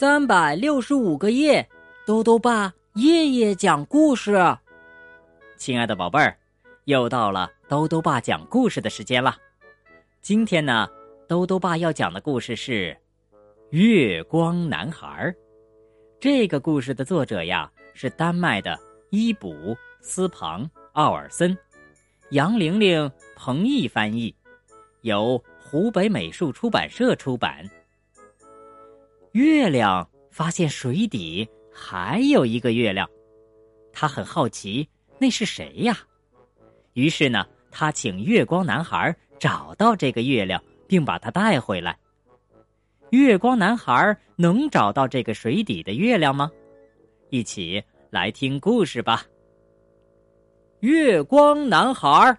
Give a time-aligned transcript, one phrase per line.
[0.00, 1.68] 三百六十五个夜，
[2.06, 4.56] 兜兜爸夜夜讲故事。
[5.56, 6.38] 亲爱的宝贝儿，
[6.84, 9.36] 又到了兜兜爸讲故事的时间了。
[10.22, 10.88] 今天呢，
[11.26, 12.96] 兜兜爸要讲的故事是
[13.70, 15.08] 《月光男孩》。
[16.20, 18.78] 这个故事的作者呀是丹麦的
[19.10, 21.58] 伊卜斯庞奥尔森，
[22.30, 24.32] 杨玲玲、彭毅翻译，
[25.00, 27.68] 由湖北美术出版社出版。
[29.32, 33.08] 月亮发现水底还有一个月亮，
[33.92, 35.98] 他很好奇那是谁呀？
[36.94, 41.96] 于是呢，他请月光男孩找到这个月亮，并把它带回来。
[43.10, 46.50] 月光男孩能找到这个水底的月亮吗？
[47.30, 49.24] 一起来听故事吧。
[50.80, 52.38] 月光男孩，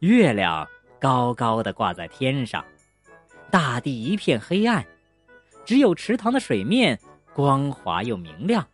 [0.00, 0.68] 月亮
[1.00, 2.64] 高高的挂在天上。
[3.50, 4.86] 大地一片黑暗，
[5.64, 6.98] 只有池塘的水面
[7.34, 8.66] 光滑又明亮。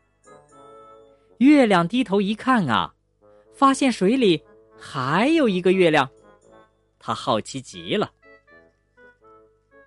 [1.38, 2.94] 月亮低头一看啊，
[3.52, 4.42] 发现水里
[4.78, 6.08] 还有一个月亮，
[6.98, 8.10] 他好奇极了。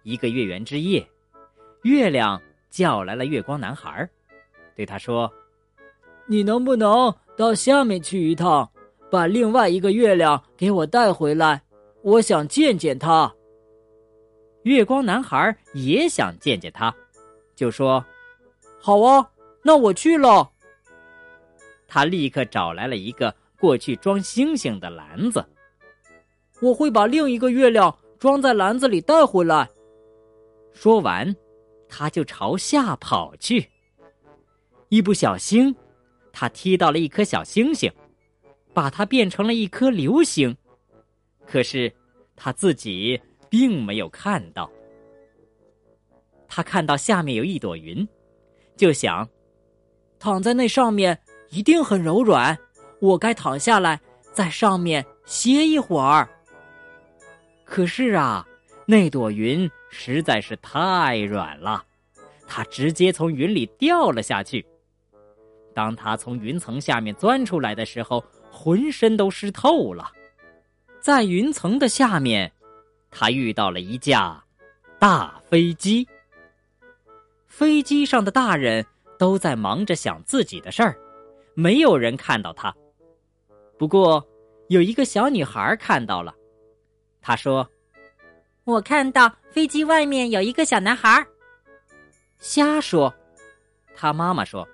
[0.03, 1.07] 一个月圆之夜，
[1.83, 4.07] 月亮叫来了月光男孩，
[4.75, 5.31] 对他说
[6.27, 8.69] ：“你能不能到下面去一趟，
[9.09, 11.61] 把另外一个月亮给我带回来？
[12.01, 13.33] 我想见见他。”
[14.69, 16.93] 月光男孩也想见见他，
[17.55, 18.05] 就说
[18.79, 19.27] ：“好啊，
[19.63, 20.47] 那我去了。”
[21.89, 25.43] 他立刻找来了一个过去装星星的篮子。
[26.61, 29.67] 我会把另一个月亮装在篮子里带回来。
[30.71, 31.35] 说完，
[31.87, 33.67] 他就朝下跑去。
[34.89, 35.75] 一不小心，
[36.31, 37.91] 他踢到了一颗小星星，
[38.71, 40.55] 把它变成了一颗流星。
[41.47, 41.91] 可是
[42.35, 43.19] 他自己。
[43.49, 44.69] 并没有看到，
[46.47, 48.07] 他看到下面有一朵云，
[48.77, 49.27] 就想，
[50.19, 52.57] 躺在那上面一定很柔软，
[52.99, 53.99] 我该躺下来
[54.31, 56.29] 在上面歇一会儿。
[57.65, 58.47] 可是啊，
[58.85, 61.83] 那朵云实在是太软了，
[62.47, 64.65] 它直接从云里掉了下去。
[65.73, 70.11] 当他从云层下面钻出来的时候，浑身都湿透了，
[70.99, 72.51] 在云层的下面。
[73.11, 74.43] 他遇到了一架
[74.99, 76.07] 大飞机，
[77.47, 78.85] 飞机上的大人
[79.17, 80.97] 都在忙着想自己的事儿，
[81.53, 82.73] 没有人看到他。
[83.77, 84.25] 不过，
[84.67, 86.33] 有一个小女孩看到了，
[87.21, 87.67] 她说
[88.65, 91.25] ：“我看到飞机外面有一个小男孩。”
[92.39, 93.13] 瞎说，
[93.95, 94.67] 他妈妈说：“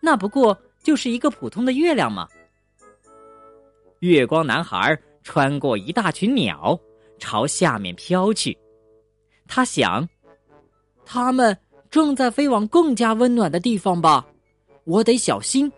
[0.00, 2.28] 那不过就是一个普通的月亮嘛。”
[4.00, 6.78] 月光男孩穿过一大群鸟。
[7.18, 8.56] 朝下面飘去，
[9.46, 10.08] 他想，
[11.04, 11.56] 他们
[11.90, 14.26] 正在飞往更加温暖的地方吧？
[14.84, 15.70] 我得小心，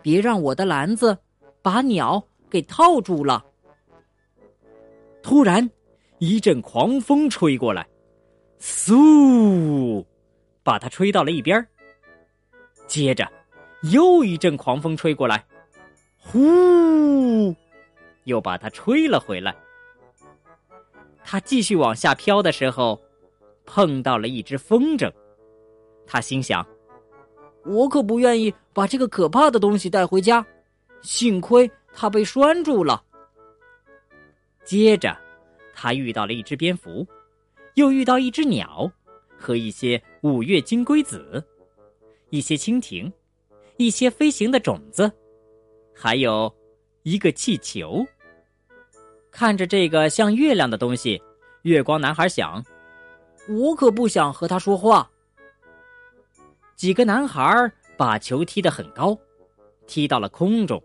[0.00, 1.16] 别让我的篮子
[1.62, 3.44] 把鸟给套住了。
[5.22, 5.68] 突然，
[6.18, 7.86] 一阵狂风吹过来，
[8.60, 10.04] 嗖，
[10.62, 11.64] 把它吹到了一边
[12.86, 13.26] 接着，
[13.92, 15.44] 又一阵狂风吹过来，
[16.18, 17.54] 呼，
[18.24, 19.54] 又把它吹了回来。
[21.24, 23.00] 他继续往下飘的时候，
[23.64, 25.10] 碰到了一只风筝。
[26.06, 26.66] 他心想
[27.64, 30.44] ：“我可不愿意把这个可怕的东西带回家。
[31.00, 33.02] 幸亏它被拴住了。”
[34.64, 35.16] 接着，
[35.74, 37.06] 他遇到了一只蝙蝠，
[37.74, 38.90] 又遇到一只鸟，
[39.36, 41.44] 和一些五月金龟子，
[42.30, 43.12] 一些蜻蜓，
[43.76, 45.10] 一些飞行的种子，
[45.94, 46.52] 还有
[47.02, 48.04] 一个气球。
[49.32, 51.20] 看着这个像月亮的东西，
[51.62, 52.62] 月光男孩想
[53.48, 55.10] ：“我可不想和他说话。”
[56.76, 59.18] 几个男孩把球踢得很高，
[59.86, 60.80] 踢到了空中。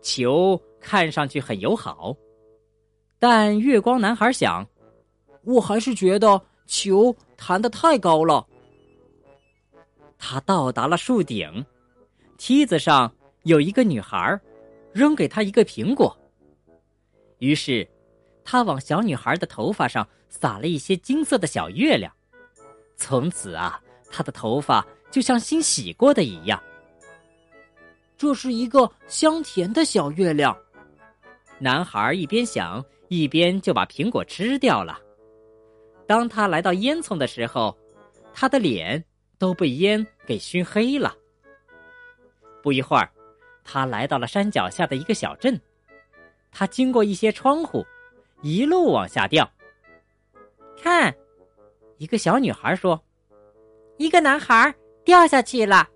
[0.00, 2.16] 球看上去很友好，
[3.18, 4.64] 但月光男孩想
[5.42, 8.46] ：“我还是觉得球弹得太高了。”
[10.18, 11.66] 他到达了树顶，
[12.38, 14.40] 梯子上有一个女孩，
[14.92, 16.16] 扔给他一个苹果。
[17.44, 17.86] 于是，
[18.42, 22.10] 他往小女孩的头发上撒了一些金色的小月亮。
[22.96, 23.78] 从此啊，
[24.10, 26.62] 她的头发就像新洗过的一样。
[28.16, 30.56] 这是一个香甜的小月亮。
[31.58, 34.98] 男孩一边想，一边就把苹果吃掉了。
[36.06, 37.76] 当他来到烟囱的时候，
[38.32, 39.04] 他的脸
[39.38, 41.14] 都被烟给熏黑了。
[42.62, 43.10] 不一会儿，
[43.62, 45.60] 他来到了山脚下的一个小镇。
[46.54, 47.84] 他经过一些窗户，
[48.40, 49.50] 一路往下掉。
[50.80, 51.12] 看，
[51.98, 53.02] 一个小女孩说
[53.98, 54.72] ：“一个男孩
[55.04, 55.88] 掉下去了。”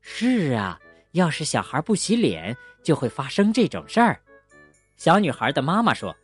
[0.00, 0.80] 是啊，
[1.12, 4.20] 要是小孩不洗脸，就会发生这种事儿。
[4.96, 6.14] 小女孩的妈妈说：“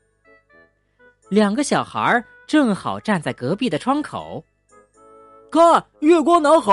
[1.30, 4.44] 两个小孩正好站在隔壁的窗口，
[5.50, 6.72] 看月光男孩。”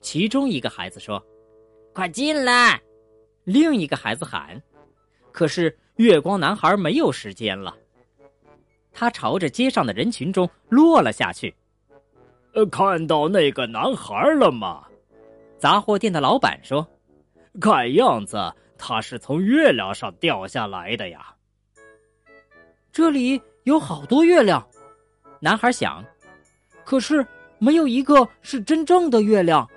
[0.00, 1.22] 其中一个孩子说
[1.92, 2.80] ：“快进来！”
[3.44, 4.62] 另一个孩子喊。
[5.34, 7.76] 可是月光男孩没有时间了，
[8.92, 11.52] 他朝着街上的人群中落了下去。
[12.52, 14.84] 呃，看到那个男孩了吗？
[15.58, 16.86] 杂货店的老板说
[17.60, 21.34] ：“看样子他是从月亮上掉下来的呀。”
[22.92, 24.64] 这里有好多月亮，
[25.40, 26.04] 男孩想，
[26.84, 27.26] 可是
[27.58, 29.68] 没有一个是真正的月亮。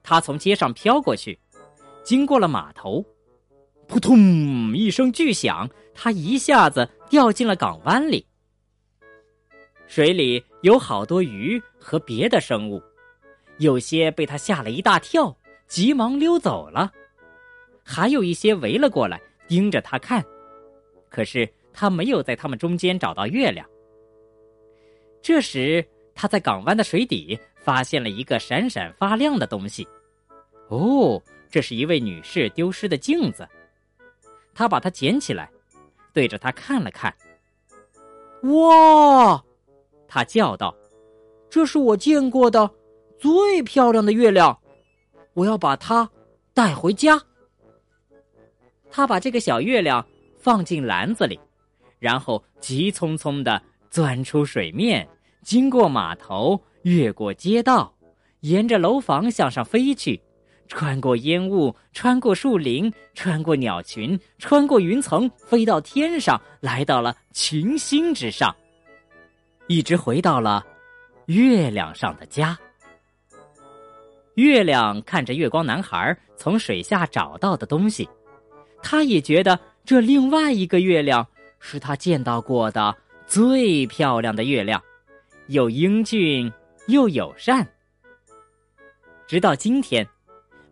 [0.00, 1.36] 他从街上飘过去，
[2.04, 3.04] 经过了码头。
[3.92, 4.74] 扑通！
[4.74, 8.26] 一声巨响，他一下子掉进了港湾里。
[9.86, 12.82] 水里有好多鱼和别的生物，
[13.58, 15.36] 有些被他吓了一大跳，
[15.66, 16.90] 急忙溜走了；
[17.84, 20.24] 还有一些围了过来，盯着他看。
[21.10, 23.68] 可是他没有在他们中间找到月亮。
[25.20, 29.86] 这时，他在港湾的水底发现了一个闪闪发亮的东西。
[30.68, 33.46] 哦，这是一位女士丢失的镜子。
[34.54, 35.50] 他把它捡起来，
[36.12, 37.14] 对着它看了看。
[38.42, 39.42] 哇！
[40.08, 40.74] 他叫道
[41.48, 42.70] ：“这是我见过的
[43.18, 44.58] 最漂亮的月亮，
[45.34, 46.10] 我要把它
[46.52, 47.20] 带回家。”
[48.90, 50.06] 他把这个小月亮
[50.38, 51.40] 放进篮子里，
[51.98, 55.08] 然后急匆匆的钻出水面，
[55.42, 57.94] 经过码头，越过街道，
[58.40, 60.20] 沿着楼房向上飞去。
[60.74, 68.56] 穿过烟雾，穿过树林，穿过鸟群，穿过云层，飞到天上，来到了群星之上，
[69.66, 70.64] 一直回到了
[71.26, 72.58] 月亮上的家。
[74.36, 78.08] 月亮看着月光男孩从水下找到的东西，
[78.82, 81.24] 他也觉得这另外一个月亮
[81.60, 82.96] 是他见到过的
[83.26, 84.82] 最漂亮的月亮，
[85.48, 86.50] 又英俊
[86.86, 87.68] 又友善。
[89.26, 90.08] 直到今天。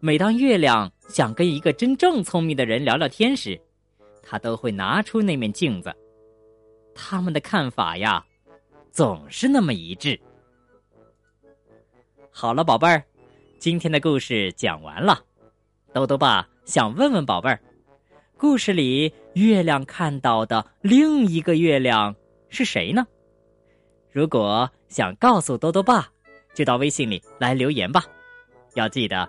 [0.03, 3.61] 每当月亮想跟一个真正聪明的人聊聊天时，
[4.23, 5.95] 他都会拿出那面镜子。
[6.95, 8.25] 他们的看法呀，
[8.91, 10.19] 总是那么一致。
[12.31, 13.05] 好了，宝贝儿，
[13.59, 15.23] 今天的故事讲完了。
[15.93, 17.61] 豆豆爸想问问宝贝儿，
[18.39, 22.17] 故事里月亮看到的另一个月亮
[22.49, 23.07] 是谁呢？
[24.11, 26.11] 如果想告诉豆豆爸，
[26.55, 28.03] 就到微信里来留言吧。
[28.73, 29.29] 要记得。